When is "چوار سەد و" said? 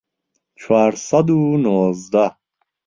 0.59-1.39